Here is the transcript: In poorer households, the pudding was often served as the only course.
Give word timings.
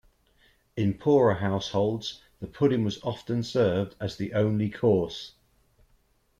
In 0.75 0.95
poorer 0.95 1.35
households, 1.35 2.23
the 2.39 2.47
pudding 2.47 2.83
was 2.83 2.99
often 3.03 3.43
served 3.43 3.95
as 4.01 4.17
the 4.17 4.33
only 4.33 4.67
course. 4.67 5.33